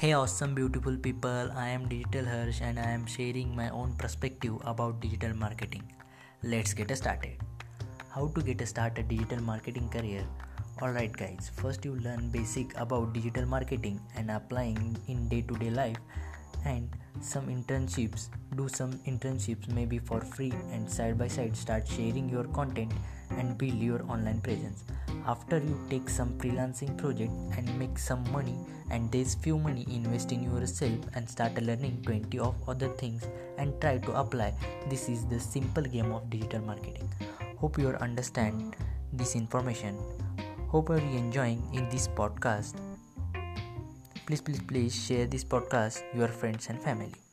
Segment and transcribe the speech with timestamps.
[0.00, 1.50] Hey, awesome, beautiful people.
[1.54, 5.82] I am Digital Harsh and I am sharing my own perspective about digital marketing.
[6.42, 7.36] Let's get started.
[8.08, 10.24] How to get started digital marketing career?
[10.80, 15.68] Alright, guys, first you learn basic about digital marketing and applying in day to day
[15.68, 15.98] life
[16.64, 16.88] and
[17.20, 22.44] some internships do some internships maybe for free and side by side start sharing your
[22.44, 22.92] content
[23.30, 24.84] and build your online presence
[25.26, 28.56] after you take some freelancing project and make some money
[28.90, 33.26] and there's few money invest in yourself and start learning 20 of other things
[33.58, 34.52] and try to apply.
[34.88, 37.08] This is the simple game of digital marketing.
[37.58, 38.76] Hope you understand
[39.12, 39.96] this information.
[40.68, 42.74] Hope you are enjoying in this podcast.
[44.26, 47.29] Please please please share this podcast your friends and family